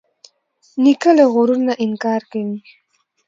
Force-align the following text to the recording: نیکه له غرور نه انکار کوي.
نیکه 0.83 1.11
له 1.17 1.25
غرور 1.33 1.59
نه 1.67 1.73
انکار 1.85 2.21
کوي. 2.31 2.57